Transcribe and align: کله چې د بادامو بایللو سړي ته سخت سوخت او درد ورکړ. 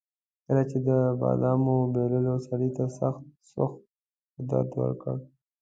کله 0.45 0.61
چې 0.69 0.77
د 0.87 0.89
بادامو 1.19 1.75
بایللو 1.93 2.35
سړي 2.47 2.69
ته 2.77 2.83
سخت 2.97 3.23
سوخت 3.49 3.81
او 4.37 4.41
درد 4.49 4.69
ورکړ. 4.81 5.15